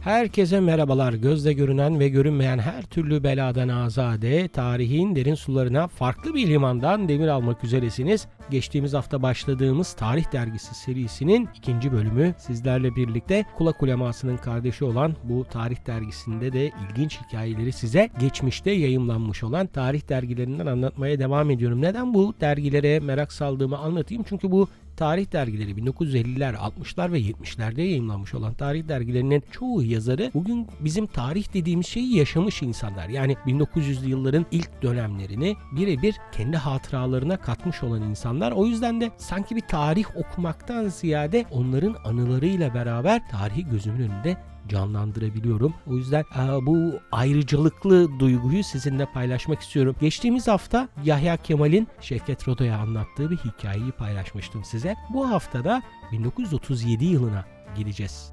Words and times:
Herkese 0.00 0.60
merhabalar. 0.60 1.12
Gözle 1.12 1.52
görünen 1.52 2.00
ve 2.00 2.08
görünmeyen 2.08 2.58
her 2.58 2.82
türlü 2.82 3.24
beladan 3.24 3.68
azade, 3.68 4.48
tarihin 4.48 5.16
derin 5.16 5.34
sularına 5.34 5.88
farklı 5.88 6.34
bir 6.34 6.46
limandan 6.46 7.08
demir 7.08 7.28
almak 7.28 7.64
üzeresiniz. 7.64 8.26
Geçtiğimiz 8.50 8.94
hafta 8.94 9.22
başladığımız 9.22 9.92
Tarih 9.92 10.32
Dergisi 10.32 10.74
serisinin 10.74 11.48
ikinci 11.56 11.92
bölümü 11.92 12.34
sizlerle 12.38 12.96
birlikte 12.96 13.44
Kulak 13.56 13.82
Uleması'nın 13.82 14.36
kardeşi 14.36 14.84
olan 14.84 15.14
bu 15.24 15.44
Tarih 15.44 15.86
Dergisi'nde 15.86 16.52
de 16.52 16.72
ilginç 16.90 17.18
hikayeleri 17.20 17.72
size 17.72 18.10
geçmişte 18.20 18.70
yayımlanmış 18.70 19.44
olan 19.44 19.66
tarih 19.66 20.08
dergilerinden 20.08 20.66
anlatmaya 20.66 21.18
devam 21.18 21.50
ediyorum. 21.50 21.82
Neden 21.82 22.14
bu 22.14 22.34
dergilere 22.40 23.00
merak 23.00 23.32
saldığımı 23.32 23.78
anlatayım. 23.78 24.24
Çünkü 24.28 24.50
bu 24.50 24.68
tarih 24.98 25.32
dergileri 25.32 25.70
1950'ler, 25.70 26.54
60'lar 26.54 27.12
ve 27.12 27.20
70'lerde 27.20 27.80
yayınlanmış 27.80 28.34
olan 28.34 28.54
tarih 28.54 28.88
dergilerinin 28.88 29.42
çoğu 29.50 29.82
yazarı 29.82 30.30
bugün 30.34 30.66
bizim 30.80 31.06
tarih 31.06 31.54
dediğimiz 31.54 31.86
şeyi 31.86 32.16
yaşamış 32.16 32.62
insanlar. 32.62 33.08
Yani 33.08 33.36
1900'lü 33.46 34.08
yılların 34.08 34.46
ilk 34.50 34.82
dönemlerini 34.82 35.56
birebir 35.72 36.16
kendi 36.32 36.56
hatıralarına 36.56 37.36
katmış 37.36 37.82
olan 37.82 38.02
insanlar. 38.02 38.52
O 38.52 38.66
yüzden 38.66 39.00
de 39.00 39.10
sanki 39.16 39.56
bir 39.56 39.60
tarih 39.60 40.16
okumaktan 40.16 40.88
ziyade 40.88 41.44
onların 41.50 41.96
anılarıyla 42.04 42.74
beraber 42.74 43.30
tarihi 43.30 43.64
gözümün 43.64 44.10
önünde 44.10 44.36
canlandırabiliyorum. 44.68 45.74
O 45.86 45.96
yüzden 45.96 46.24
e, 46.38 46.66
bu 46.66 47.00
ayrıcalıklı 47.12 48.18
duyguyu 48.18 48.64
sizinle 48.64 49.06
paylaşmak 49.12 49.60
istiyorum. 49.60 49.96
Geçtiğimiz 50.00 50.48
hafta 50.48 50.88
Yahya 51.04 51.36
Kemal'in 51.36 51.88
Şevket 52.00 52.48
Rodo'ya 52.48 52.78
anlattığı 52.78 53.30
bir 53.30 53.36
hikayeyi 53.36 53.92
paylaşmıştım 53.92 54.64
size. 54.64 54.94
Bu 55.14 55.30
haftada 55.30 55.82
1937 56.12 57.04
yılına 57.04 57.44
gideceğiz. 57.76 58.32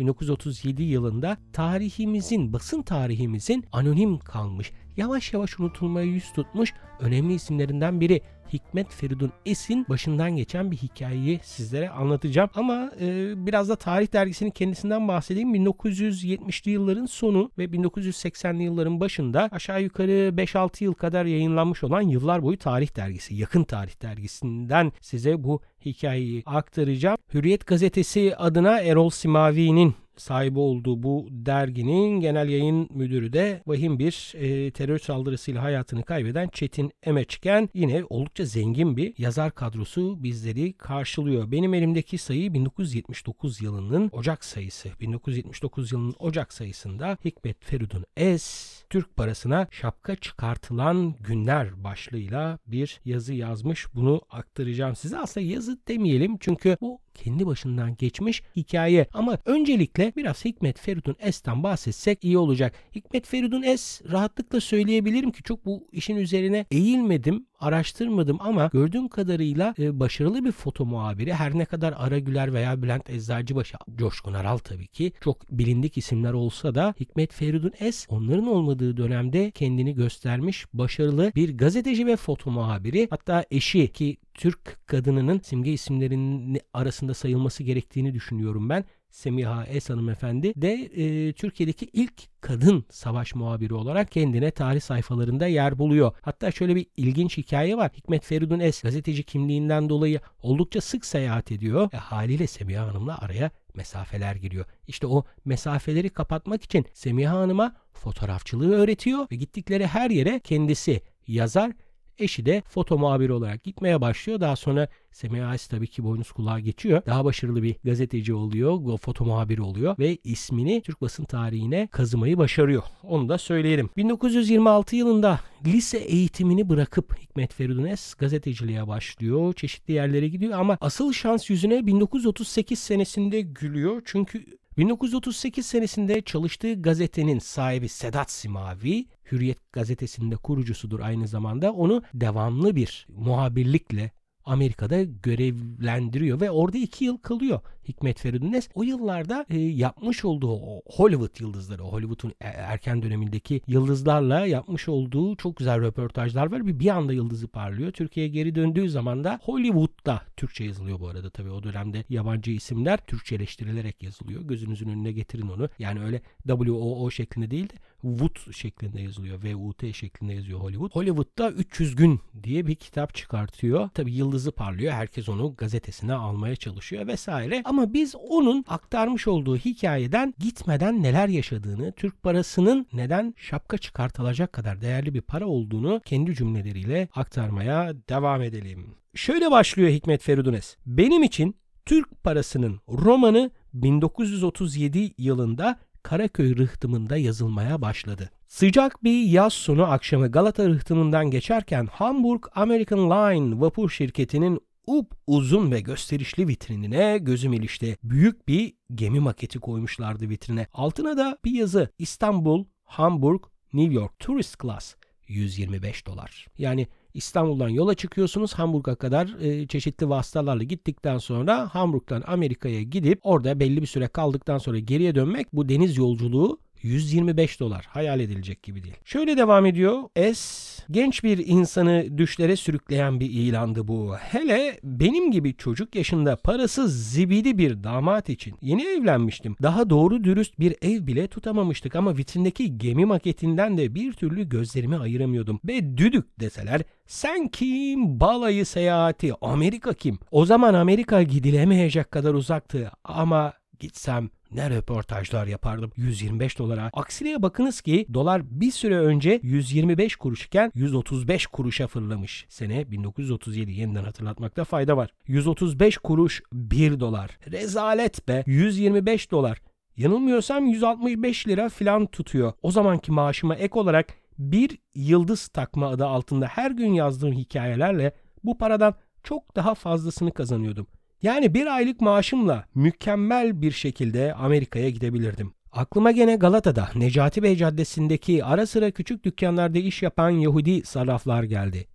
...1937 0.00 0.82
yılında 0.82 1.36
tarihimizin, 1.52 2.52
basın 2.52 2.82
tarihimizin 2.82 3.64
anonim 3.72 4.18
kalmış, 4.18 4.72
yavaş 4.96 5.32
yavaş 5.32 5.60
unutulmaya 5.60 6.06
yüz 6.06 6.32
tutmuş 6.32 6.72
önemli 7.00 7.34
isimlerinden 7.34 8.00
biri 8.00 8.20
Hikmet 8.52 8.92
Feridun 8.92 9.32
Es'in 9.46 9.86
başından 9.88 10.36
geçen 10.36 10.70
bir 10.70 10.76
hikayeyi 10.76 11.40
sizlere 11.42 11.90
anlatacağım. 11.90 12.50
Ama 12.54 12.90
e, 13.00 13.34
biraz 13.46 13.68
da 13.68 13.76
tarih 13.76 14.12
dergisinin 14.12 14.50
kendisinden 14.50 15.08
bahsedeyim. 15.08 15.54
1970'li 15.54 16.70
yılların 16.70 17.06
sonu 17.06 17.50
ve 17.58 17.64
1980'li 17.64 18.62
yılların 18.62 19.00
başında 19.00 19.48
aşağı 19.52 19.82
yukarı 19.82 20.10
5-6 20.10 20.84
yıl 20.84 20.94
kadar 20.94 21.24
yayınlanmış 21.24 21.84
olan 21.84 22.00
Yıllar 22.00 22.42
Boyu 22.42 22.58
Tarih 22.58 22.96
Dergisi, 22.96 23.34
Yakın 23.34 23.64
Tarih 23.64 24.02
Dergisi'nden 24.02 24.92
size 25.00 25.44
bu 25.44 25.60
hikayeyi 25.84 26.42
aktaracağım. 26.46 27.18
Hürriyet 27.34 27.66
Gazetesi 27.66 28.36
adına 28.36 28.80
Erol 28.80 29.10
Simavi'nin 29.10 29.94
sahibi 30.16 30.58
olduğu 30.58 31.02
bu 31.02 31.28
derginin 31.30 32.20
genel 32.20 32.48
yayın 32.48 32.88
müdürü 32.94 33.32
de 33.32 33.62
vahim 33.66 33.98
bir 33.98 34.32
e, 34.36 34.70
terör 34.70 34.98
saldırısıyla 34.98 35.62
hayatını 35.62 36.02
kaybeden 36.02 36.48
Çetin 36.48 36.92
Emeçken 37.02 37.68
yine 37.74 38.04
oldukça 38.10 38.44
zengin 38.44 38.96
bir 38.96 39.14
yazar 39.18 39.54
kadrosu 39.54 40.22
bizleri 40.22 40.72
karşılıyor. 40.72 41.50
Benim 41.50 41.74
elimdeki 41.74 42.18
sayı 42.18 42.54
1979 42.54 43.62
yılının 43.62 44.10
Ocak 44.12 44.44
sayısı. 44.44 44.88
1979 45.00 45.92
yılının 45.92 46.14
Ocak 46.18 46.52
sayısında 46.52 47.18
Hikmet 47.24 47.64
Feridun 47.64 48.04
Es 48.16 48.76
Türk 48.90 49.16
parasına 49.16 49.68
şapka 49.70 50.16
çıkartılan 50.16 51.14
günler 51.20 51.84
başlığıyla 51.84 52.58
bir 52.66 53.00
yazı 53.04 53.34
yazmış. 53.34 53.94
Bunu 53.94 54.20
aktaracağım 54.30 54.96
size. 54.96 55.18
Aslında 55.18 55.46
yazı 55.46 55.78
demeyelim 55.88 56.36
çünkü 56.40 56.76
bu 56.80 57.00
kendi 57.16 57.46
başından 57.46 57.96
geçmiş 57.96 58.42
hikaye. 58.56 59.06
Ama 59.12 59.38
öncelikle 59.44 60.12
biraz 60.16 60.44
Hikmet 60.44 60.80
Feridun 60.80 61.16
Es'ten 61.18 61.62
bahsetsek 61.62 62.24
iyi 62.24 62.38
olacak. 62.38 62.74
Hikmet 62.94 63.26
Feridun 63.26 63.62
Es 63.62 64.02
rahatlıkla 64.12 64.60
söyleyebilirim 64.60 65.30
ki 65.30 65.42
çok 65.42 65.66
bu 65.66 65.88
işin 65.92 66.16
üzerine 66.16 66.66
eğilmedim 66.70 67.46
araştırmadım 67.58 68.36
ama 68.40 68.70
gördüğüm 68.72 69.08
kadarıyla 69.08 69.74
e, 69.78 70.00
başarılı 70.00 70.44
bir 70.44 70.52
foto 70.52 70.86
muhabiri. 70.86 71.34
Her 71.34 71.58
ne 71.58 71.64
kadar 71.64 71.94
Ara 71.96 72.18
Güler 72.18 72.54
veya 72.54 72.82
Bülent 72.82 73.10
Eczacıbaşı, 73.10 73.76
Coşkun 73.96 74.34
Aral 74.34 74.58
tabii 74.58 74.86
ki 74.86 75.12
çok 75.20 75.50
bilindik 75.50 75.98
isimler 75.98 76.32
olsa 76.32 76.74
da 76.74 76.94
Hikmet 77.00 77.32
Feridun 77.32 77.72
Es 77.80 78.06
onların 78.08 78.46
olmadığı 78.46 78.96
dönemde 78.96 79.50
kendini 79.50 79.94
göstermiş 79.94 80.64
başarılı 80.72 81.32
bir 81.36 81.58
gazeteci 81.58 82.06
ve 82.06 82.16
foto 82.16 82.50
muhabiri. 82.50 83.06
Hatta 83.10 83.44
eşi 83.50 83.92
ki 83.92 84.16
Türk 84.34 84.86
kadınının 84.86 85.40
simge 85.40 85.72
isimlerinin 85.72 86.60
arasında 86.74 87.14
sayılması 87.14 87.62
gerektiğini 87.62 88.14
düşünüyorum 88.14 88.68
ben. 88.68 88.84
Semiha 89.10 89.64
Es 89.66 89.90
hanımefendi 89.90 90.52
de 90.56 90.72
e, 90.72 91.32
Türkiye'deki 91.32 91.88
ilk 91.92 92.40
kadın 92.40 92.84
savaş 92.90 93.34
muhabiri 93.34 93.74
olarak 93.74 94.10
kendine 94.10 94.50
tarih 94.50 94.80
sayfalarında 94.80 95.46
yer 95.46 95.78
buluyor. 95.78 96.12
Hatta 96.22 96.50
şöyle 96.50 96.76
bir 96.76 96.86
ilginç 96.96 97.38
hikaye 97.38 97.76
var. 97.76 97.90
Hikmet 97.96 98.24
Feridun 98.24 98.60
Es 98.60 98.82
gazeteci 98.82 99.22
kimliğinden 99.22 99.88
dolayı 99.88 100.20
oldukça 100.42 100.80
sık 100.80 101.04
seyahat 101.04 101.52
ediyor. 101.52 101.88
E, 101.92 101.96
haliyle 101.96 102.46
Semiha 102.46 102.86
Hanım'la 102.86 103.18
araya 103.18 103.50
mesafeler 103.74 104.36
giriyor. 104.36 104.66
İşte 104.86 105.06
o 105.06 105.24
mesafeleri 105.44 106.08
kapatmak 106.08 106.62
için 106.62 106.86
Semiha 106.94 107.36
Hanım'a 107.36 107.76
fotoğrafçılığı 107.92 108.74
öğretiyor 108.74 109.26
ve 109.32 109.36
gittikleri 109.36 109.86
her 109.86 110.10
yere 110.10 110.40
kendisi 110.40 111.00
yazar 111.26 111.72
Eşi 112.18 112.46
de 112.46 112.62
foto 112.68 112.98
muhabiri 112.98 113.32
olarak 113.32 113.64
gitmeye 113.64 114.00
başlıyor. 114.00 114.40
Daha 114.40 114.56
sonra 114.56 114.88
Semih 115.12 115.48
Ais 115.48 115.66
tabii 115.66 115.86
ki 115.86 116.04
boynuz 116.04 116.32
kulağa 116.32 116.60
geçiyor. 116.60 117.02
Daha 117.06 117.24
başarılı 117.24 117.62
bir 117.62 117.76
gazeteci 117.84 118.34
oluyor, 118.34 118.98
foto 118.98 119.24
muhabiri 119.24 119.62
oluyor 119.62 119.98
ve 119.98 120.18
ismini 120.24 120.82
Türk 120.82 121.00
basın 121.00 121.24
tarihine 121.24 121.88
kazımayı 121.92 122.38
başarıyor. 122.38 122.82
Onu 123.02 123.28
da 123.28 123.38
söyleyelim. 123.38 123.90
1926 123.96 124.96
yılında 124.96 125.40
lise 125.66 125.98
eğitimini 125.98 126.68
bırakıp 126.68 127.18
Hikmet 127.18 127.54
Feridunes 127.54 128.14
gazeteciliğe 128.14 128.88
başlıyor. 128.88 129.52
Çeşitli 129.54 129.94
yerlere 129.94 130.28
gidiyor 130.28 130.52
ama 130.58 130.78
asıl 130.80 131.12
şans 131.12 131.50
yüzüne 131.50 131.86
1938 131.86 132.78
senesinde 132.78 133.40
gülüyor. 133.40 134.02
Çünkü 134.04 134.44
1938 134.78 135.66
senesinde 135.66 136.20
çalıştığı 136.20 136.82
gazetenin 136.82 137.38
sahibi 137.38 137.88
Sedat 137.88 138.30
Simavi, 138.30 139.06
Hürriyet 139.32 139.72
gazetesinde 139.72 140.36
kurucusudur 140.36 141.00
aynı 141.00 141.28
zamanda. 141.28 141.72
Onu 141.72 142.02
devamlı 142.14 142.76
bir 142.76 143.06
muhabirlikle 143.16 144.10
Amerika'da 144.44 145.02
görevlendiriyor 145.02 146.40
ve 146.40 146.50
orada 146.50 146.78
iki 146.78 147.04
yıl 147.04 147.18
kalıyor 147.18 147.60
Hikmet 147.88 148.20
Feridunnes. 148.20 148.68
O 148.74 148.82
yıllarda 148.82 149.46
e, 149.50 149.58
yapmış 149.58 150.24
olduğu 150.24 150.58
Hollywood 150.86 151.40
yıldızları, 151.40 151.82
Hollywood'un 151.82 152.30
e, 152.30 152.46
erken 152.46 153.02
dönemindeki 153.02 153.60
yıldızlarla 153.66 154.46
yapmış 154.46 154.88
olduğu 154.88 155.36
çok 155.36 155.56
güzel 155.56 155.80
röportajlar 155.80 156.52
var. 156.52 156.66
Bir, 156.66 156.80
bir 156.80 156.88
anda 156.88 157.12
yıldızı 157.12 157.48
parlıyor. 157.48 157.92
Türkiye'ye 157.92 158.32
geri 158.32 158.54
döndüğü 158.54 158.90
zaman 158.90 159.24
da 159.24 159.40
Hollywood'da 159.42 160.22
Türkçe 160.36 160.64
yazılıyor 160.64 161.00
bu 161.00 161.08
arada 161.08 161.30
tabii 161.30 161.50
o 161.50 161.62
dönemde 161.62 162.04
yabancı 162.08 162.50
isimler 162.50 162.96
Türkçeleştirilerek 163.06 164.02
yazılıyor. 164.02 164.42
Gözünüzün 164.42 164.88
önüne 164.88 165.12
getirin 165.12 165.48
onu. 165.48 165.68
Yani 165.78 166.00
öyle 166.00 166.22
W-O-O 166.46 167.10
şeklinde 167.10 167.50
değil 167.50 167.68
de 167.70 167.74
Wood 168.02 168.52
şeklinde 168.52 169.02
yazılıyor. 169.02 169.42
V-U-T 169.42 169.92
şeklinde 169.92 170.32
yazıyor 170.32 170.60
Hollywood. 170.60 170.90
Hollywood'da 170.90 171.50
300 171.50 171.96
gün 171.96 172.20
diye 172.42 172.66
bir 172.66 172.74
kitap 172.74 173.14
çıkartıyor. 173.14 173.88
Tabi 173.88 174.12
yıldızı 174.12 174.52
parlıyor. 174.52 174.92
Herkes 174.92 175.28
onu 175.28 175.54
gazetesine 175.58 176.14
almaya 176.14 176.56
çalışıyor 176.56 177.06
vesaire. 177.06 177.62
Ama 177.64 177.75
biz 177.92 178.14
onun 178.28 178.64
aktarmış 178.68 179.28
olduğu 179.28 179.56
hikayeden 179.56 180.34
gitmeden 180.38 181.02
neler 181.02 181.28
yaşadığını, 181.28 181.92
Türk 181.92 182.22
parasının 182.22 182.86
neden 182.92 183.34
şapka 183.36 183.78
çıkartılacak 183.78 184.52
kadar 184.52 184.80
değerli 184.80 185.14
bir 185.14 185.20
para 185.20 185.46
olduğunu 185.46 186.00
kendi 186.04 186.34
cümleleriyle 186.34 187.08
aktarmaya 187.14 187.94
devam 188.08 188.42
edelim. 188.42 188.94
Şöyle 189.14 189.50
başlıyor 189.50 189.90
Hikmet 189.90 190.22
Feridunes. 190.22 190.76
Benim 190.86 191.22
için 191.22 191.56
Türk 191.86 192.24
parasının 192.24 192.80
romanı 192.88 193.50
1937 193.74 195.12
yılında 195.18 195.78
Karaköy 196.02 196.56
rıhtımında 196.56 197.16
yazılmaya 197.16 197.82
başladı. 197.82 198.30
Sıcak 198.46 199.04
bir 199.04 199.22
yaz 199.22 199.52
sonu 199.52 199.84
akşamı 199.84 200.30
Galata 200.30 200.68
rıhtımından 200.68 201.30
geçerken 201.30 201.88
Hamburg 201.92 202.44
American 202.54 203.10
Line 203.10 203.60
vapur 203.60 203.90
şirketinin 203.90 204.60
up 204.86 205.14
uzun 205.26 205.70
ve 205.70 205.80
gösterişli 205.80 206.48
vitrinine 206.48 207.18
gözüm 207.18 207.52
ilişti. 207.52 207.96
Büyük 208.02 208.48
bir 208.48 208.74
gemi 208.94 209.20
maketi 209.20 209.58
koymuşlardı 209.58 210.28
vitrine. 210.28 210.66
Altına 210.72 211.16
da 211.16 211.38
bir 211.44 211.50
yazı 211.50 211.88
İstanbul, 211.98 212.64
Hamburg, 212.84 213.44
New 213.72 213.94
York 213.94 214.18
Tourist 214.18 214.62
Class 214.62 214.94
125 215.28 216.06
dolar. 216.06 216.46
Yani 216.58 216.86
İstanbul'dan 217.14 217.68
yola 217.68 217.94
çıkıyorsunuz 217.94 218.54
Hamburg'a 218.54 218.94
kadar 218.94 219.40
e, 219.40 219.66
çeşitli 219.66 220.08
vasıtalarla 220.08 220.62
gittikten 220.62 221.18
sonra 221.18 221.68
Hamburg'dan 221.74 222.22
Amerika'ya 222.26 222.82
gidip 222.82 223.18
orada 223.22 223.60
belli 223.60 223.82
bir 223.82 223.86
süre 223.86 224.08
kaldıktan 224.08 224.58
sonra 224.58 224.78
geriye 224.78 225.14
dönmek 225.14 225.52
bu 225.52 225.68
deniz 225.68 225.96
yolculuğu 225.96 226.58
125 226.82 227.60
dolar. 227.60 227.84
Hayal 227.88 228.20
edilecek 228.20 228.62
gibi 228.62 228.82
değil. 228.82 228.96
Şöyle 229.04 229.36
devam 229.36 229.66
ediyor. 229.66 230.02
S 230.34 230.76
genç 230.90 231.24
bir 231.24 231.38
insanı 231.46 232.18
düşlere 232.18 232.56
sürükleyen 232.56 233.20
bir 233.20 233.30
ilandı 233.30 233.88
bu. 233.88 234.16
Hele 234.16 234.80
benim 234.84 235.30
gibi 235.30 235.56
çocuk 235.56 235.94
yaşında 235.94 236.36
parasız 236.36 237.10
zibidi 237.10 237.58
bir 237.58 237.84
damat 237.84 238.28
için. 238.28 238.54
Yeni 238.62 238.82
evlenmiştim. 238.86 239.56
Daha 239.62 239.90
doğru 239.90 240.24
dürüst 240.24 240.60
bir 240.60 240.76
ev 240.82 241.06
bile 241.06 241.28
tutamamıştık 241.28 241.96
ama 241.96 242.16
vitrindeki 242.16 242.78
gemi 242.78 243.04
maketinden 243.04 243.78
de 243.78 243.94
bir 243.94 244.12
türlü 244.12 244.48
gözlerimi 244.48 244.96
ayıramıyordum. 244.96 245.60
Ve 245.64 245.96
düdük 245.96 246.40
deseler 246.40 246.82
sen 247.06 247.48
kim? 247.48 248.20
Balayı 248.20 248.66
seyahati. 248.66 249.32
Amerika 249.40 249.94
kim? 249.94 250.18
O 250.30 250.44
zaman 250.44 250.74
Amerika 250.74 251.22
gidilemeyecek 251.22 252.10
kadar 252.10 252.34
uzaktı 252.34 252.90
ama 253.04 253.52
gitsem 253.80 254.30
ne 254.56 254.70
röportajlar 254.70 255.46
yapardım 255.46 255.92
125 255.96 256.58
dolara. 256.58 256.90
Aksine 256.92 257.42
bakınız 257.42 257.80
ki 257.80 258.06
dolar 258.14 258.42
bir 258.50 258.70
süre 258.70 258.98
önce 258.98 259.40
125 259.42 260.16
kuruş 260.16 260.46
iken 260.46 260.72
135 260.74 261.46
kuruşa 261.46 261.86
fırlamış. 261.86 262.46
Sene 262.48 262.90
1937 262.90 263.72
yeniden 263.72 264.04
hatırlatmakta 264.04 264.64
fayda 264.64 264.96
var. 264.96 265.10
135 265.26 265.98
kuruş 265.98 266.42
1 266.52 267.00
dolar. 267.00 267.38
Rezalet 267.50 268.28
be 268.28 268.44
125 268.46 269.30
dolar. 269.30 269.60
Yanılmıyorsam 269.96 270.66
165 270.66 271.48
lira 271.48 271.68
falan 271.68 272.06
tutuyor. 272.06 272.52
O 272.62 272.70
zamanki 272.70 273.12
maaşıma 273.12 273.54
ek 273.54 273.78
olarak 273.78 274.06
bir 274.38 274.78
yıldız 274.94 275.48
takma 275.48 275.88
adı 275.88 276.06
altında 276.06 276.46
her 276.46 276.70
gün 276.70 276.92
yazdığım 276.92 277.32
hikayelerle 277.32 278.12
bu 278.44 278.58
paradan 278.58 278.94
çok 279.22 279.56
daha 279.56 279.74
fazlasını 279.74 280.32
kazanıyordum. 280.32 280.86
Yani 281.22 281.54
bir 281.54 281.66
aylık 281.66 282.00
maaşımla 282.00 282.64
mükemmel 282.74 283.62
bir 283.62 283.72
şekilde 283.72 284.34
Amerika'ya 284.34 284.90
gidebilirdim. 284.90 285.54
Aklıma 285.72 286.10
gene 286.10 286.36
Galata'da 286.36 286.88
Necati 286.94 287.42
Bey 287.42 287.56
Caddesi'ndeki 287.56 288.44
ara 288.44 288.66
sıra 288.66 288.90
küçük 288.90 289.24
dükkanlarda 289.24 289.78
iş 289.78 290.02
yapan 290.02 290.30
Yahudi 290.30 290.82
sarraflar 290.82 291.42
geldi. 291.42 291.86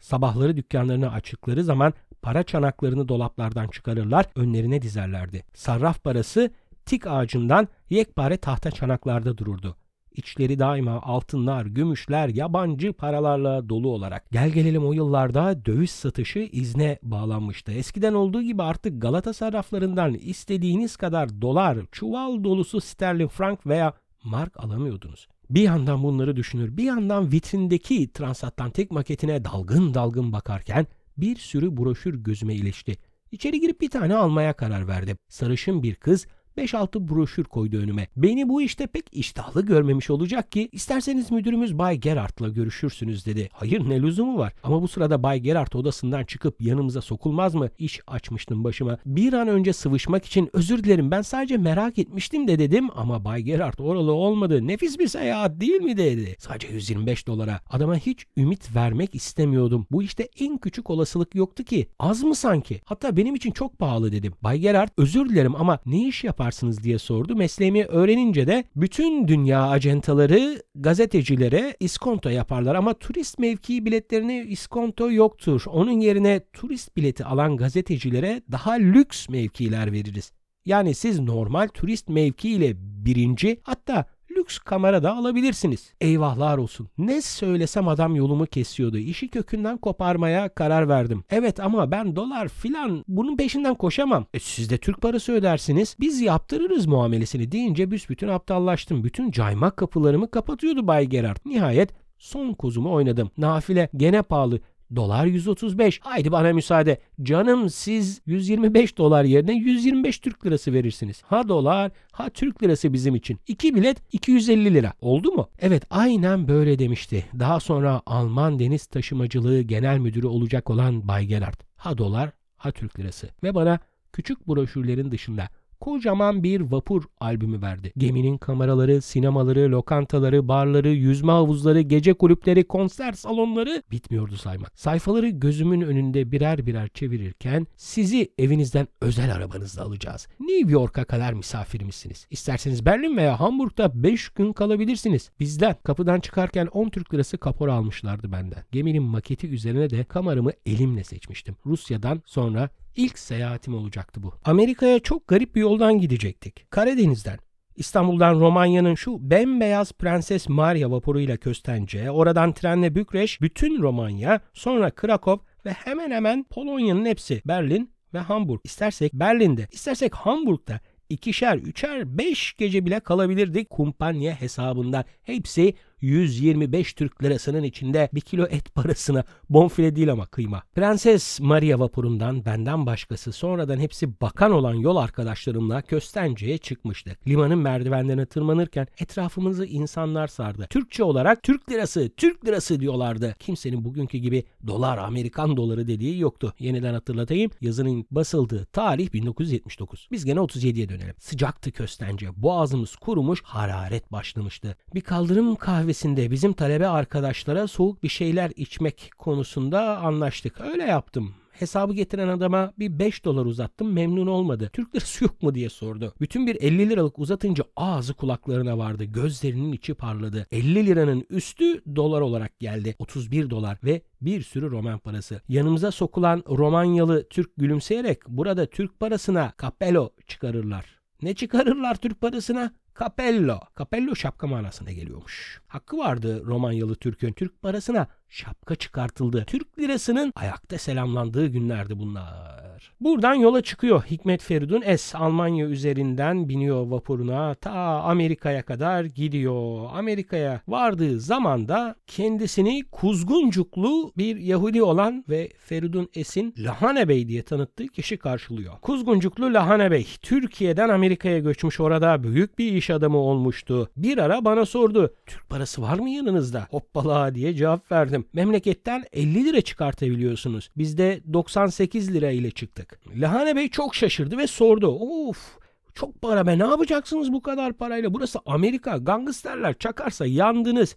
Sabahları 0.00 0.56
dükkanlarını 0.56 1.12
açıkları 1.12 1.64
zaman 1.64 1.94
para 2.22 2.42
çanaklarını 2.42 3.08
dolaplardan 3.08 3.68
çıkarırlar, 3.68 4.26
önlerine 4.36 4.82
dizerlerdi. 4.82 5.44
Sarraf 5.54 6.04
parası 6.04 6.50
tik 6.86 7.06
ağacından 7.06 7.68
yekpare 7.90 8.36
tahta 8.36 8.70
çanaklarda 8.70 9.38
dururdu. 9.38 9.76
İçleri 10.14 10.58
daima 10.58 11.02
altınlar, 11.02 11.66
gümüşler, 11.66 12.28
yabancı 12.28 12.92
paralarla 12.92 13.68
dolu 13.68 13.88
olarak. 13.88 14.30
Gel 14.30 14.50
gelelim 14.50 14.86
o 14.86 14.92
yıllarda 14.92 15.64
döviz 15.66 15.90
satışı 15.90 16.38
izne 16.38 16.98
bağlanmıştı. 17.02 17.72
Eskiden 17.72 18.14
olduğu 18.14 18.42
gibi 18.42 18.62
artık 18.62 19.02
Galata 19.02 19.32
sarraflarından 19.32 20.14
istediğiniz 20.14 20.96
kadar 20.96 21.42
dolar, 21.42 21.78
çuval 21.92 22.44
dolusu 22.44 22.80
sterlin 22.80 23.28
frank 23.28 23.66
veya 23.66 23.92
mark 24.24 24.64
alamıyordunuz. 24.64 25.28
Bir 25.50 25.62
yandan 25.62 26.02
bunları 26.02 26.36
düşünür, 26.36 26.76
bir 26.76 26.84
yandan 26.84 27.32
vitrindeki 27.32 28.12
transatlantik 28.12 28.90
maketine 28.90 29.44
dalgın 29.44 29.94
dalgın 29.94 30.32
bakarken 30.32 30.86
bir 31.16 31.36
sürü 31.36 31.76
broşür 31.76 32.14
gözüme 32.14 32.54
ilişti. 32.54 32.96
İçeri 33.32 33.60
girip 33.60 33.80
bir 33.80 33.90
tane 33.90 34.14
almaya 34.14 34.52
karar 34.52 34.88
verdim. 34.88 35.18
Sarışın 35.28 35.82
bir 35.82 35.94
kız 35.94 36.26
5-6 36.56 37.08
broşür 37.08 37.44
koydu 37.44 37.76
önüme. 37.76 38.08
Beni 38.16 38.48
bu 38.48 38.62
işte 38.62 38.86
pek 38.86 39.04
iştahlı 39.12 39.66
görmemiş 39.66 40.10
olacak 40.10 40.52
ki 40.52 40.68
isterseniz 40.72 41.30
müdürümüz 41.30 41.78
Bay 41.78 41.96
Gerard'la 41.96 42.48
görüşürsünüz 42.48 43.26
dedi. 43.26 43.48
Hayır 43.52 43.88
ne 43.88 44.02
lüzumu 44.02 44.38
var 44.38 44.52
ama 44.62 44.82
bu 44.82 44.88
sırada 44.88 45.22
Bay 45.22 45.40
Gerard 45.40 45.72
odasından 45.72 46.24
çıkıp 46.24 46.62
yanımıza 46.62 47.00
sokulmaz 47.00 47.54
mı? 47.54 47.68
İş 47.78 48.00
açmıştım 48.06 48.64
başıma. 48.64 48.98
Bir 49.06 49.32
an 49.32 49.48
önce 49.48 49.72
sıvışmak 49.72 50.24
için 50.24 50.50
özür 50.52 50.84
dilerim 50.84 51.10
ben 51.10 51.22
sadece 51.22 51.56
merak 51.56 51.98
etmiştim 51.98 52.48
de 52.48 52.58
dedim 52.58 52.88
ama 52.96 53.24
Bay 53.24 53.42
Gerard 53.42 53.78
oralı 53.78 54.12
olmadı. 54.12 54.66
Nefis 54.66 54.98
bir 54.98 55.08
seyahat 55.08 55.60
değil 55.60 55.80
mi 55.80 55.96
dedi. 55.96 56.36
Sadece 56.38 56.68
125 56.68 57.26
dolara. 57.26 57.60
Adama 57.70 57.96
hiç 57.96 58.26
ümit 58.36 58.74
vermek 58.74 59.14
istemiyordum. 59.14 59.86
Bu 59.90 60.02
işte 60.02 60.28
en 60.40 60.58
küçük 60.58 60.90
olasılık 60.90 61.34
yoktu 61.34 61.64
ki. 61.64 61.88
Az 61.98 62.22
mı 62.22 62.34
sanki? 62.34 62.80
Hatta 62.84 63.16
benim 63.16 63.34
için 63.34 63.50
çok 63.50 63.78
pahalı 63.78 64.12
dedim. 64.12 64.34
Bay 64.42 64.58
Gerard 64.58 64.88
özür 64.96 65.28
dilerim 65.28 65.56
ama 65.56 65.78
ne 65.86 66.08
iş 66.08 66.24
yapar 66.24 66.43
yaparsınız 66.44 66.84
diye 66.84 66.98
sordu. 66.98 67.36
Mesleğimi 67.36 67.84
öğrenince 67.84 68.46
de 68.46 68.64
bütün 68.76 69.28
dünya 69.28 69.68
acentaları 69.68 70.62
gazetecilere 70.74 71.76
iskonto 71.80 72.28
yaparlar 72.28 72.74
ama 72.74 72.94
turist 72.94 73.38
mevkii 73.38 73.84
biletlerine 73.84 74.44
iskonto 74.44 75.12
yoktur. 75.12 75.62
Onun 75.66 76.00
yerine 76.00 76.40
turist 76.52 76.96
bileti 76.96 77.24
alan 77.24 77.56
gazetecilere 77.56 78.42
daha 78.52 78.72
lüks 78.72 79.28
mevkiler 79.28 79.92
veririz. 79.92 80.32
Yani 80.64 80.94
siz 80.94 81.20
normal 81.20 81.68
turist 81.68 82.08
mevkiiyle 82.08 82.72
birinci 82.76 83.60
hatta 83.62 84.04
lüks 84.44 84.58
kamera 84.58 85.02
da 85.02 85.16
alabilirsiniz. 85.16 85.92
Eyvahlar 86.00 86.58
olsun. 86.58 86.88
Ne 86.98 87.22
söylesem 87.22 87.88
adam 87.88 88.16
yolumu 88.16 88.46
kesiyordu. 88.46 88.98
İşi 88.98 89.28
kökünden 89.28 89.76
koparmaya 89.76 90.48
karar 90.48 90.88
verdim. 90.88 91.24
Evet 91.30 91.60
ama 91.60 91.90
ben 91.90 92.16
dolar 92.16 92.48
filan 92.48 93.04
bunun 93.08 93.36
peşinden 93.36 93.74
koşamam. 93.74 94.26
E 94.34 94.38
siz 94.38 94.70
de 94.70 94.78
Türk 94.78 95.00
parası 95.00 95.32
ödersiniz. 95.32 95.96
Biz 96.00 96.20
yaptırırız 96.20 96.86
muamelesini 96.86 97.52
deyince 97.52 97.90
büsbütün 97.90 98.28
aptallaştım. 98.28 99.04
Bütün 99.04 99.30
caymak 99.30 99.76
kapılarımı 99.76 100.30
kapatıyordu 100.30 100.86
Bay 100.86 101.06
Gerard. 101.06 101.36
Nihayet 101.44 101.90
son 102.18 102.52
kozumu 102.52 102.92
oynadım. 102.92 103.30
Nafile 103.38 103.88
gene 103.96 104.22
pahalı. 104.22 104.60
Dolar 104.96 105.26
135. 105.26 106.00
Haydi 106.02 106.32
bana 106.32 106.52
müsaade. 106.52 106.98
Canım 107.22 107.70
siz 107.70 108.20
125 108.26 108.98
dolar 108.98 109.24
yerine 109.24 109.52
125 109.52 110.18
Türk 110.18 110.46
lirası 110.46 110.72
verirsiniz. 110.72 111.22
Ha 111.22 111.48
dolar 111.48 111.92
ha 112.12 112.30
Türk 112.30 112.62
lirası 112.62 112.92
bizim 112.92 113.14
için. 113.14 113.40
İki 113.46 113.74
bilet 113.74 114.14
250 114.14 114.74
lira. 114.74 114.92
Oldu 115.00 115.32
mu? 115.32 115.48
Evet 115.58 115.82
aynen 115.90 116.48
böyle 116.48 116.78
demişti. 116.78 117.24
Daha 117.38 117.60
sonra 117.60 118.02
Alman 118.06 118.58
Deniz 118.58 118.86
Taşımacılığı 118.86 119.60
Genel 119.62 119.98
Müdürü 119.98 120.26
olacak 120.26 120.70
olan 120.70 121.08
Bay 121.08 121.26
Gerard. 121.26 121.60
Ha 121.76 121.98
dolar 121.98 122.30
ha 122.56 122.70
Türk 122.70 122.98
lirası. 123.00 123.28
Ve 123.42 123.54
bana 123.54 123.78
küçük 124.12 124.48
broşürlerin 124.48 125.10
dışında 125.10 125.48
kocaman 125.84 126.42
bir 126.42 126.60
vapur 126.60 127.04
albümü 127.20 127.62
verdi. 127.62 127.92
Geminin 127.96 128.38
kameraları, 128.38 129.02
sinemaları, 129.02 129.72
lokantaları, 129.72 130.48
barları, 130.48 130.88
yüzme 130.88 131.32
havuzları, 131.32 131.80
gece 131.80 132.14
kulüpleri, 132.14 132.64
konser 132.64 133.12
salonları 133.12 133.82
bitmiyordu 133.90 134.36
saymak. 134.36 134.78
Sayfaları 134.78 135.28
gözümün 135.28 135.80
önünde 135.80 136.32
birer 136.32 136.66
birer 136.66 136.88
çevirirken 136.88 137.66
sizi 137.76 138.32
evinizden 138.38 138.88
özel 139.00 139.34
arabanızla 139.34 139.82
alacağız. 139.82 140.28
New 140.40 140.72
York'a 140.72 141.04
kadar 141.04 141.32
misafirimizsiniz. 141.32 142.26
İsterseniz 142.30 142.86
Berlin 142.86 143.16
veya 143.16 143.40
Hamburg'da 143.40 144.02
5 144.02 144.28
gün 144.28 144.52
kalabilirsiniz. 144.52 145.30
Bizden 145.40 145.76
kapıdan 145.84 146.20
çıkarken 146.20 146.66
10 146.66 146.88
Türk 146.88 147.14
lirası 147.14 147.38
kapora 147.38 147.74
almışlardı 147.74 148.32
benden. 148.32 148.64
Geminin 148.72 149.02
maketi 149.02 149.48
üzerine 149.48 149.90
de 149.90 150.04
kameramı 150.04 150.50
elimle 150.66 151.04
seçmiştim. 151.04 151.56
Rusya'dan 151.66 152.22
sonra 152.26 152.70
İlk 152.96 153.18
seyahatim 153.18 153.74
olacaktı 153.74 154.22
bu. 154.22 154.34
Amerika'ya 154.44 154.98
çok 154.98 155.28
garip 155.28 155.54
bir 155.54 155.60
yoldan 155.60 155.98
gidecektik. 155.98 156.70
Karadeniz'den. 156.70 157.38
İstanbul'dan 157.76 158.40
Romanya'nın 158.40 158.94
şu 158.94 159.30
bembeyaz 159.30 159.92
Prenses 159.92 160.48
Maria 160.48 160.90
vapuruyla 160.90 161.36
Köstence, 161.36 162.10
oradan 162.10 162.52
trenle 162.52 162.94
Bükreş, 162.94 163.40
bütün 163.40 163.82
Romanya, 163.82 164.40
sonra 164.52 164.90
Krakow 164.90 165.46
ve 165.66 165.70
hemen 165.70 166.10
hemen 166.10 166.44
Polonya'nın 166.44 167.06
hepsi 167.06 167.42
Berlin 167.44 167.90
ve 168.14 168.18
Hamburg. 168.18 168.60
İstersek 168.64 169.14
Berlin'de, 169.14 169.68
istersek 169.72 170.14
Hamburg'da 170.14 170.80
ikişer, 171.08 171.56
üçer, 171.56 172.18
beş 172.18 172.54
gece 172.56 172.86
bile 172.86 173.00
kalabilirdik 173.00 173.70
kumpanya 173.70 174.40
hesabından. 174.40 175.04
Hepsi 175.22 175.74
125 176.04 176.92
Türk 176.92 177.22
lirasının 177.22 177.62
içinde 177.62 178.08
bir 178.14 178.20
kilo 178.20 178.46
et 178.50 178.74
parasına 178.74 179.24
bonfile 179.50 179.96
değil 179.96 180.12
ama 180.12 180.26
kıyma. 180.26 180.62
Prenses 180.74 181.40
Maria 181.40 181.78
vapurundan 181.78 182.44
benden 182.44 182.86
başkası 182.86 183.32
sonradan 183.32 183.78
hepsi 183.78 184.20
bakan 184.20 184.52
olan 184.52 184.74
yol 184.74 184.96
arkadaşlarımla 184.96 185.82
Köstence'ye 185.82 186.58
çıkmıştık. 186.58 187.28
Limanın 187.28 187.58
merdivenlerine 187.58 188.26
tırmanırken 188.26 188.86
etrafımızı 188.98 189.66
insanlar 189.66 190.26
sardı. 190.26 190.66
Türkçe 190.70 191.04
olarak 191.04 191.42
Türk 191.42 191.70
lirası, 191.70 192.10
Türk 192.16 192.46
lirası 192.46 192.80
diyorlardı. 192.80 193.34
Kimsenin 193.38 193.84
bugünkü 193.84 194.18
gibi 194.18 194.44
dolar, 194.66 194.98
Amerikan 194.98 195.56
doları 195.56 195.88
dediği 195.88 196.18
yoktu. 196.18 196.52
Yeniden 196.58 196.94
hatırlatayım. 196.94 197.50
Yazının 197.60 198.06
basıldığı 198.10 198.64
tarih 198.64 199.12
1979. 199.12 200.08
Biz 200.12 200.24
gene 200.24 200.38
37'ye 200.38 200.88
dönelim. 200.88 201.14
Sıcaktı 201.18 201.72
Köstence. 201.72 202.28
Boğazımız 202.36 202.96
kurumuş, 202.96 203.42
hararet 203.42 204.12
başlamıştı. 204.12 204.76
Bir 204.94 205.00
kaldırım 205.00 205.56
kahvesi 205.56 205.93
öncesinde 205.94 206.30
bizim 206.30 206.52
talebe 206.52 206.86
arkadaşlara 206.86 207.68
soğuk 207.68 208.02
bir 208.02 208.08
şeyler 208.08 208.52
içmek 208.56 209.10
konusunda 209.18 209.98
anlaştık. 209.98 210.60
Öyle 210.60 210.82
yaptım. 210.82 211.34
Hesabı 211.52 211.94
getiren 211.94 212.28
adama 212.28 212.72
bir 212.78 212.98
5 212.98 213.24
dolar 213.24 213.46
uzattım 213.46 213.92
memnun 213.92 214.26
olmadı. 214.26 214.70
Türk 214.72 214.94
lirası 214.94 215.24
yok 215.24 215.42
mu 215.42 215.54
diye 215.54 215.68
sordu. 215.68 216.14
Bütün 216.20 216.46
bir 216.46 216.56
50 216.62 216.90
liralık 216.90 217.18
uzatınca 217.18 217.64
ağzı 217.76 218.14
kulaklarına 218.14 218.78
vardı. 218.78 219.04
Gözlerinin 219.04 219.72
içi 219.72 219.94
parladı. 219.94 220.46
50 220.52 220.86
liranın 220.86 221.26
üstü 221.30 221.96
dolar 221.96 222.20
olarak 222.20 222.60
geldi. 222.60 222.94
31 222.98 223.50
dolar 223.50 223.78
ve 223.84 224.02
bir 224.20 224.42
sürü 224.42 224.70
Roman 224.70 224.98
parası. 224.98 225.40
Yanımıza 225.48 225.90
sokulan 225.90 226.44
Romanyalı 226.48 227.28
Türk 227.28 227.50
gülümseyerek 227.56 228.28
burada 228.28 228.66
Türk 228.66 229.00
parasına 229.00 229.52
kapelo 229.56 230.10
çıkarırlar. 230.26 230.84
Ne 231.22 231.34
çıkarırlar 231.34 231.94
Türk 231.94 232.20
parasına? 232.20 232.72
Capello. 232.98 233.60
Capello 233.78 234.16
şapka 234.16 234.46
manasına 234.46 234.92
geliyormuş. 234.92 235.60
Hakkı 235.66 235.98
vardı 235.98 236.42
Romanyalı 236.46 236.94
Türk'ün. 236.94 237.32
Türk 237.32 237.62
parasına 237.62 238.06
şapka 238.28 238.74
çıkartıldı. 238.74 239.44
Türk 239.46 239.78
lirasının 239.78 240.32
ayakta 240.36 240.78
selamlandığı 240.78 241.46
günlerdi 241.46 241.98
bunlar. 241.98 242.53
Buradan 243.00 243.34
yola 243.34 243.62
çıkıyor 243.62 244.02
Hikmet 244.10 244.42
Feridun 244.42 244.82
Es 244.84 245.14
Almanya 245.14 245.66
üzerinden 245.66 246.48
biniyor 246.48 246.86
vapuruna 246.86 247.54
ta 247.54 247.72
Amerika'ya 248.02 248.62
kadar 248.62 249.04
gidiyor. 249.04 249.88
Amerika'ya 249.92 250.60
vardığı 250.68 251.20
zaman 251.20 251.68
da 251.68 251.94
kendisini 252.06 252.84
Kuzguncuklu 252.92 254.12
bir 254.16 254.36
Yahudi 254.36 254.82
olan 254.82 255.24
ve 255.28 255.48
Feridun 255.58 256.08
Es'in 256.14 256.54
Lahane 256.58 257.08
Bey 257.08 257.28
diye 257.28 257.42
tanıttığı 257.42 257.86
kişi 257.88 258.16
karşılıyor. 258.16 258.72
Kuzguncuklu 258.82 259.54
Lahane 259.54 259.90
Bey 259.90 260.06
Türkiye'den 260.22 260.88
Amerika'ya 260.88 261.38
göçmüş 261.38 261.80
orada 261.80 262.22
büyük 262.22 262.58
bir 262.58 262.72
iş 262.72 262.90
adamı 262.90 263.18
olmuştu. 263.18 263.90
Bir 263.96 264.18
ara 264.18 264.44
bana 264.44 264.66
sordu. 264.66 265.14
Türk 265.26 265.48
parası 265.48 265.82
var 265.82 265.98
mı 265.98 266.10
yanınızda? 266.10 266.66
Hoppala 266.70 267.34
diye 267.34 267.54
cevap 267.54 267.92
verdim. 267.92 268.24
Memleketten 268.32 269.04
50 269.12 269.44
lira 269.44 269.60
çıkartabiliyorsunuz. 269.60 270.70
Biz 270.76 270.98
de 270.98 271.20
98 271.32 272.14
lira 272.14 272.30
ile 272.30 272.50
çıktık. 272.74 272.98
Lahane 273.20 273.56
Bey 273.56 273.68
çok 273.68 273.94
şaşırdı 273.94 274.38
ve 274.38 274.46
sordu. 274.46 274.88
Of 274.88 275.58
çok 275.94 276.22
para 276.22 276.46
be 276.46 276.58
ne 276.58 276.62
yapacaksınız 276.66 277.32
bu 277.32 277.42
kadar 277.42 277.72
parayla? 277.72 278.14
Burası 278.14 278.40
Amerika. 278.46 278.96
Gangsterler 278.96 279.78
çakarsa 279.78 280.26
yandınız. 280.26 280.96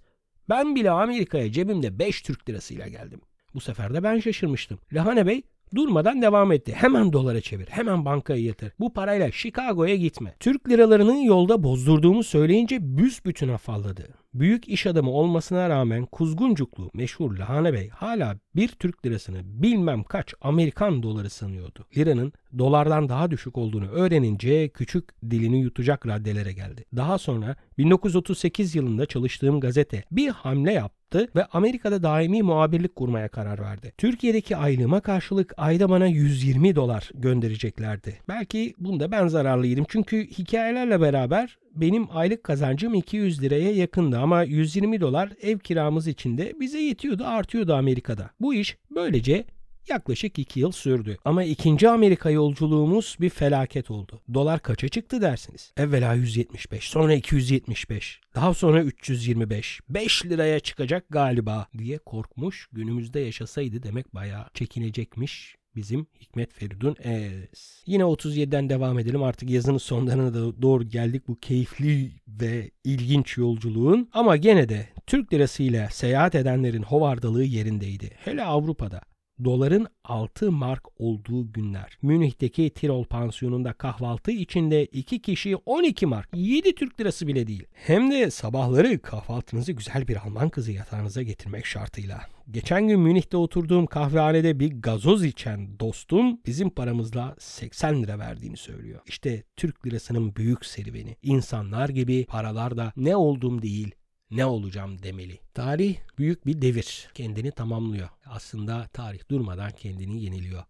Ben 0.50 0.76
bile 0.76 0.92
Amerika'ya 0.92 1.52
cebimde 1.52 2.00
5 2.00 2.22
Türk 2.22 2.50
lirasıyla 2.50 2.88
geldim. 2.88 3.22
Bu 3.54 3.60
sefer 3.60 3.94
de 3.94 4.04
ben 4.04 4.20
şaşırmıştım. 4.20 4.80
Lahane 4.94 5.28
Bey 5.28 5.42
durmadan 5.76 6.22
devam 6.22 6.52
etti. 6.52 6.74
Hemen 6.74 7.14
dolara 7.14 7.42
çevir, 7.42 7.68
hemen 7.70 8.06
bankaya 8.06 8.44
yatır. 8.44 8.72
Bu 8.80 8.94
parayla 8.94 9.32
Chicago'ya 9.32 9.96
gitme. 9.96 10.36
Türk 10.40 10.70
liralarını 10.70 11.26
yolda 11.26 11.64
bozdurduğumu 11.64 12.24
söyleyince 12.24 12.98
büsbütün 12.98 13.50
afalladı. 13.50 14.08
Büyük 14.40 14.68
iş 14.68 14.88
adamı 14.88 15.12
olmasına 15.12 15.70
rağmen 15.70 16.06
Kuzguncuklu 16.06 16.92
meşhur 16.94 17.38
Lahane 17.38 17.74
Bey 17.74 17.90
hala 17.90 18.40
bir 18.56 18.68
Türk 18.68 19.06
lirasını 19.06 19.38
bilmem 19.44 20.04
kaç 20.04 20.34
Amerikan 20.42 21.04
doları 21.04 21.30
sanıyordu. 21.30 21.86
Liranın 21.98 22.34
dolardan 22.58 23.10
daha 23.10 23.32
düşük 23.32 23.58
olduğunu 23.58 23.88
öğrenince 23.88 24.70
küçük 24.70 25.22
dilini 25.32 25.62
yutacak 25.62 26.08
raddelere 26.08 26.54
geldi. 26.54 26.86
Daha 26.96 27.18
sonra 27.18 27.56
1938 27.78 28.76
yılında 28.76 29.06
çalıştığım 29.06 29.60
gazete 29.60 30.04
bir 30.12 30.30
hamle 30.30 30.74
yaptı 30.74 30.97
ve 31.16 31.46
Amerika'da 31.46 32.04
daimi 32.04 32.44
muhabirlik 32.44 32.96
kurmaya 32.96 33.28
karar 33.28 33.60
verdi. 33.60 33.94
Türkiye'deki 33.98 34.58
aylığıma 34.58 35.02
karşılık 35.02 35.54
ayda 35.58 35.90
bana 35.90 36.06
120 36.06 36.76
dolar 36.76 37.10
göndereceklerdi. 37.14 38.20
Belki 38.28 38.74
bunda 38.80 39.12
ben 39.12 39.28
zararlıydım 39.28 39.86
çünkü 39.90 40.28
hikayelerle 40.28 41.02
beraber 41.02 41.58
benim 41.76 42.08
aylık 42.12 42.44
kazancım 42.44 42.94
200 42.94 43.42
liraya 43.42 43.72
yakındı 43.72 44.20
ama 44.20 44.44
120 44.44 45.02
dolar 45.02 45.30
ev 45.42 45.60
kiramız 45.60 46.08
içinde 46.08 46.54
bize 46.60 46.80
yetiyordu 46.80 47.24
artıyordu 47.26 47.74
Amerika'da. 47.74 48.30
Bu 48.40 48.54
iş 48.54 48.78
böylece 48.92 49.46
yaklaşık 49.90 50.40
2 50.40 50.60
yıl 50.60 50.72
sürdü. 50.72 51.18
Ama 51.26 51.44
ikinci 51.44 51.90
Amerika 51.90 52.30
yolculuğumuz 52.30 53.18
bir 53.20 53.30
felaket 53.30 53.92
oldu. 53.92 54.22
Dolar 54.34 54.60
kaça 54.60 54.88
çıktı 54.88 55.22
dersiniz? 55.22 55.74
Evvela 55.78 56.14
175, 56.14 56.84
sonra 56.90 57.14
275, 57.14 58.22
daha 58.36 58.54
sonra 58.54 58.84
325. 58.84 59.80
5 59.90 60.26
liraya 60.26 60.60
çıkacak 60.60 61.06
galiba 61.10 61.68
diye 61.78 61.98
korkmuş. 61.98 62.70
Günümüzde 62.72 63.20
yaşasaydı 63.20 63.84
demek 63.84 64.16
bayağı 64.16 64.46
çekinecekmiş 64.54 65.56
bizim 65.78 66.08
Hikmet 66.22 66.54
Feridun 66.54 66.96
Es. 67.00 67.84
Yine 67.86 68.04
37'den 68.04 68.70
devam 68.70 69.00
edelim. 69.00 69.24
Artık 69.24 69.50
yazının 69.50 69.78
sonlarına 69.78 70.34
da 70.34 70.62
doğru 70.62 70.84
geldik 70.84 71.28
bu 71.28 71.40
keyifli 71.40 72.12
ve 72.28 72.72
ilginç 72.84 73.38
yolculuğun. 73.38 74.10
Ama 74.14 74.38
gene 74.38 74.70
de 74.70 74.88
Türk 75.08 75.34
lirası 75.34 75.64
ile 75.64 75.88
seyahat 75.92 76.36
edenlerin 76.36 76.84
hovardalığı 76.84 77.44
yerindeydi. 77.44 78.12
Hele 78.26 78.44
Avrupa'da 78.44 79.02
doların 79.44 79.88
6 80.04 80.52
mark 80.52 80.84
olduğu 81.02 81.52
günler. 81.54 81.98
Münih'teki 82.02 82.70
Tirol 82.70 83.04
pansiyonunda 83.04 83.74
kahvaltı 83.74 84.32
içinde 84.32 84.86
2 84.86 85.22
kişi 85.22 85.56
12 85.56 86.06
mark. 86.06 86.30
7 86.34 86.76
Türk 86.76 87.00
lirası 87.00 87.28
bile 87.28 87.48
değil. 87.48 87.66
Hem 87.74 88.12
de 88.12 88.32
sabahları 88.32 89.02
kahvaltınızı 89.02 89.72
güzel 89.72 90.08
bir 90.08 90.16
Alman 90.26 90.50
kızı 90.50 90.72
yatağınıza 90.72 91.24
getirmek 91.24 91.66
şartıyla. 91.66 92.22
Geçen 92.52 92.88
gün 92.88 93.00
Münih'te 93.00 93.38
oturduğum 93.38 93.86
kahvehanede 93.86 94.60
bir 94.60 94.82
gazoz 94.82 95.26
içen 95.26 95.80
dostum 95.80 96.40
bizim 96.46 96.70
paramızla 96.70 97.36
80 97.40 98.04
lira 98.04 98.20
verdiğini 98.20 98.58
söylüyor. 98.58 99.02
İşte 99.06 99.44
Türk 99.56 99.88
lirasının 99.88 100.36
büyük 100.36 100.66
serüveni. 100.66 101.16
İnsanlar 101.22 101.90
gibi 101.90 102.26
paralar 102.26 102.78
da 102.78 102.92
ne 102.96 103.16
olduğum 103.16 103.62
değil 103.62 103.96
ne 104.32 104.46
olacağım 104.46 105.04
demeli. 105.04 105.40
Tarih 105.54 105.98
büyük 106.18 106.46
bir 106.46 106.62
devir. 106.62 107.10
Kendini 107.14 107.52
tamamlıyor. 107.52 108.10
Aslında 108.26 108.88
tarih 108.94 109.30
durmadan 109.30 109.72
kendini 109.72 110.24
yeniliyor. 110.24 110.64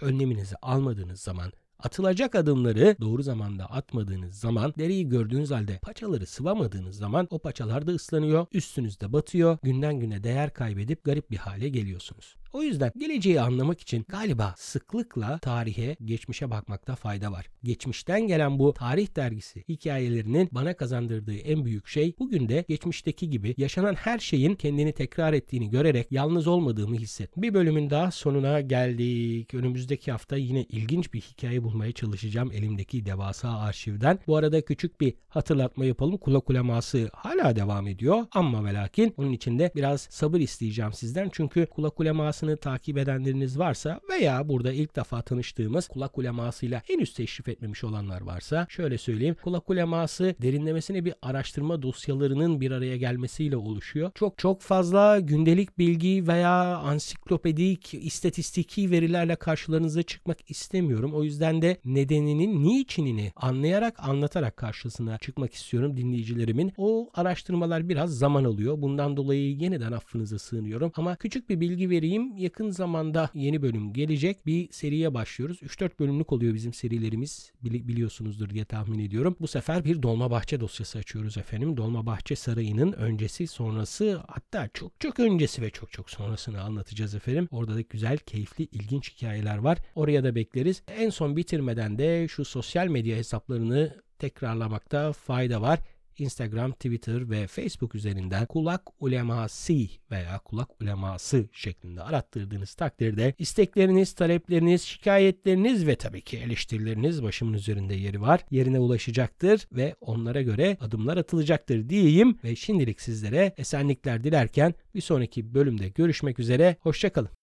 Önleminizi 0.00 0.56
almadığınız 0.62 1.20
zaman 1.20 1.52
Atılacak 1.82 2.34
adımları 2.34 2.96
doğru 3.00 3.22
zamanda 3.22 3.66
atmadığınız 3.66 4.34
zaman 4.34 4.74
deriyi 4.78 5.08
gördüğünüz 5.08 5.50
halde 5.50 5.78
paçaları 5.78 6.26
sıvamadığınız 6.26 6.96
zaman 6.96 7.26
o 7.30 7.38
paçalar 7.38 7.86
da 7.86 7.92
ıslanıyor, 7.92 8.46
üstünüzde 8.52 9.12
batıyor, 9.12 9.58
günden 9.62 10.00
güne 10.00 10.24
değer 10.24 10.54
kaybedip 10.54 11.04
garip 11.04 11.30
bir 11.30 11.36
hale 11.36 11.68
geliyorsunuz. 11.68 12.36
O 12.52 12.62
yüzden 12.62 12.92
geleceği 12.98 13.40
anlamak 13.40 13.80
için 13.80 14.04
galiba 14.08 14.54
sıklıkla 14.56 15.38
tarihe, 15.38 15.96
geçmişe 16.04 16.50
bakmakta 16.50 16.96
fayda 16.96 17.32
var. 17.32 17.46
Geçmişten 17.64 18.26
gelen 18.26 18.58
bu 18.58 18.72
tarih 18.72 19.16
dergisi 19.16 19.64
hikayelerinin 19.68 20.48
bana 20.52 20.76
kazandırdığı 20.76 21.36
en 21.36 21.64
büyük 21.64 21.86
şey 21.86 22.14
bugün 22.18 22.48
de 22.48 22.64
geçmişteki 22.68 23.30
gibi 23.30 23.54
yaşanan 23.56 23.94
her 23.94 24.18
şeyin 24.18 24.54
kendini 24.54 24.92
tekrar 24.92 25.32
ettiğini 25.32 25.70
görerek 25.70 26.06
yalnız 26.10 26.46
olmadığımı 26.46 26.96
hisset. 26.96 27.36
Bir 27.36 27.54
bölümün 27.54 27.90
daha 27.90 28.10
sonuna 28.10 28.60
geldik. 28.60 29.54
Önümüzdeki 29.54 30.12
hafta 30.12 30.36
yine 30.36 30.62
ilginç 30.62 31.12
bir 31.14 31.20
hikaye 31.20 31.62
bulmaya 31.62 31.92
çalışacağım 31.92 32.52
elimdeki 32.52 33.06
devasa 33.06 33.58
arşivden. 33.58 34.18
Bu 34.26 34.36
arada 34.36 34.60
küçük 34.64 35.00
bir 35.00 35.14
hatırlatma 35.28 35.84
yapalım. 35.84 36.16
Kulak 36.16 36.50
uleması 36.50 37.10
hala 37.12 37.56
devam 37.56 37.88
ediyor 37.88 38.26
ama 38.32 38.64
ve 38.64 38.74
lakin 38.74 39.14
onun 39.16 39.32
için 39.32 39.58
de 39.58 39.72
biraz 39.76 40.00
sabır 40.00 40.40
isteyeceğim 40.40 40.92
sizden. 40.92 41.28
Çünkü 41.32 41.66
kulak 41.66 42.00
ulemasını 42.42 42.56
takip 42.56 42.98
edenleriniz 42.98 43.58
varsa 43.58 44.00
veya 44.10 44.48
burada 44.48 44.72
ilk 44.72 44.96
defa 44.96 45.22
tanıştığımız 45.22 45.88
kulak 45.88 46.18
ulemasıyla 46.18 46.82
henüz 46.86 47.14
teşrif 47.14 47.48
etmemiş 47.48 47.84
olanlar 47.84 48.20
varsa 48.20 48.66
şöyle 48.68 48.98
söyleyeyim. 48.98 49.36
Kulak 49.42 49.70
uleması 49.70 50.34
derinlemesine 50.42 51.04
bir 51.04 51.14
araştırma 51.22 51.82
dosyalarının 51.82 52.60
bir 52.60 52.70
araya 52.70 52.96
gelmesiyle 52.96 53.56
oluşuyor. 53.56 54.10
Çok 54.14 54.38
çok 54.38 54.60
fazla 54.60 55.20
gündelik 55.20 55.78
bilgi 55.78 56.26
veya 56.26 56.76
ansiklopedik, 56.76 57.94
istatistiki 57.94 58.90
verilerle 58.90 59.36
karşılarınıza 59.36 60.02
çıkmak 60.02 60.50
istemiyorum. 60.50 61.14
O 61.14 61.24
yüzden 61.24 61.62
de 61.62 61.76
nedeninin, 61.84 62.62
niçinini 62.62 63.32
anlayarak, 63.36 64.08
anlatarak 64.08 64.56
karşısına 64.56 65.18
çıkmak 65.18 65.54
istiyorum 65.54 65.96
dinleyicilerimin. 65.96 66.72
O 66.76 67.10
araştırmalar 67.14 67.88
biraz 67.88 68.18
zaman 68.18 68.44
alıyor. 68.44 68.82
Bundan 68.82 69.16
dolayı 69.16 69.56
yeniden 69.56 69.92
affınıza 69.92 70.38
sığınıyorum. 70.38 70.92
Ama 70.96 71.16
küçük 71.16 71.50
bir 71.50 71.60
bilgi 71.60 71.90
vereyim. 71.90 72.29
Yakın 72.36 72.70
zamanda 72.70 73.30
yeni 73.34 73.62
bölüm 73.62 73.92
gelecek. 73.92 74.46
Bir 74.46 74.72
seriye 74.72 75.14
başlıyoruz. 75.14 75.62
3-4 75.62 75.98
bölümlük 75.98 76.32
oluyor 76.32 76.54
bizim 76.54 76.72
serilerimiz. 76.72 77.52
Bili- 77.64 77.88
biliyorsunuzdur 77.88 78.50
diye 78.50 78.64
tahmin 78.64 78.98
ediyorum. 78.98 79.36
Bu 79.40 79.48
sefer 79.48 79.84
bir 79.84 80.02
Dolmabahçe 80.02 80.60
dosyası 80.60 80.98
açıyoruz 80.98 81.38
efendim. 81.38 81.76
Dolmabahçe 81.76 82.36
Sarayı'nın 82.36 82.92
öncesi, 82.92 83.46
sonrası 83.46 84.20
hatta 84.28 84.68
çok 84.74 85.00
çok 85.00 85.20
öncesi 85.20 85.62
ve 85.62 85.70
çok 85.70 85.92
çok 85.92 86.10
sonrasını 86.10 86.62
anlatacağız 86.62 87.14
efendim. 87.14 87.48
Orada 87.50 87.74
da 87.74 87.80
güzel, 87.80 88.18
keyifli, 88.18 88.64
ilginç 88.72 89.16
hikayeler 89.16 89.58
var. 89.58 89.78
Oraya 89.94 90.24
da 90.24 90.34
bekleriz. 90.34 90.82
En 90.88 91.10
son 91.10 91.36
bitirmeden 91.36 91.98
de 91.98 92.28
şu 92.28 92.44
sosyal 92.44 92.86
medya 92.86 93.16
hesaplarını 93.16 93.96
tekrarlamakta 94.18 95.12
fayda 95.12 95.62
var. 95.62 95.78
Instagram, 96.20 96.72
Twitter 96.72 97.30
ve 97.30 97.46
Facebook 97.46 97.94
üzerinden 97.94 98.46
kulak 98.46 98.82
uleması 99.00 99.72
veya 100.10 100.38
kulak 100.38 100.82
uleması 100.82 101.48
şeklinde 101.52 102.02
arattırdığınız 102.02 102.74
takdirde 102.74 103.34
istekleriniz, 103.38 104.12
talepleriniz, 104.12 104.82
şikayetleriniz 104.82 105.86
ve 105.86 105.96
tabii 105.96 106.20
ki 106.20 106.38
eleştirileriniz 106.38 107.22
başımın 107.22 107.52
üzerinde 107.52 107.94
yeri 107.94 108.20
var. 108.20 108.40
Yerine 108.50 108.78
ulaşacaktır 108.78 109.68
ve 109.72 109.94
onlara 110.00 110.42
göre 110.42 110.76
adımlar 110.80 111.16
atılacaktır 111.16 111.88
diyeyim 111.88 112.38
ve 112.44 112.56
şimdilik 112.56 113.00
sizlere 113.00 113.54
esenlikler 113.56 114.24
dilerken 114.24 114.74
bir 114.94 115.00
sonraki 115.00 115.54
bölümde 115.54 115.88
görüşmek 115.88 116.38
üzere. 116.38 116.76
Hoşçakalın. 116.80 117.39